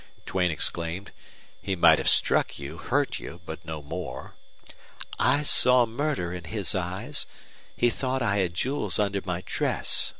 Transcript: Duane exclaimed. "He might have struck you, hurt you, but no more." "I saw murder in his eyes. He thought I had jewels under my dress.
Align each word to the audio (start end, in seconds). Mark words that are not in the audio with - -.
Duane 0.25 0.49
exclaimed. 0.49 1.11
"He 1.61 1.75
might 1.75 1.99
have 1.99 2.09
struck 2.09 2.57
you, 2.57 2.79
hurt 2.79 3.19
you, 3.19 3.39
but 3.45 3.63
no 3.63 3.83
more." 3.83 4.33
"I 5.19 5.43
saw 5.43 5.85
murder 5.85 6.33
in 6.33 6.45
his 6.45 6.73
eyes. 6.73 7.27
He 7.77 7.91
thought 7.91 8.23
I 8.23 8.37
had 8.37 8.55
jewels 8.55 8.97
under 8.97 9.21
my 9.23 9.43
dress. 9.45 10.09